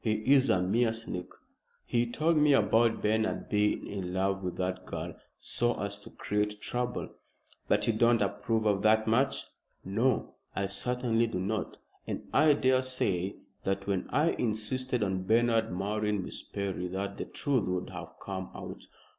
[0.00, 1.30] "He is a mean sneak.
[1.86, 6.60] He told me about Bernard being in love with that girl so as to create
[6.60, 7.08] trouble."
[7.68, 9.46] "But you don't approve of the match?"
[9.86, 16.22] "No, I certainly do not, and I daresay that when I insisted on Bernard marrying
[16.22, 18.82] Miss Perry that the truth would have come out.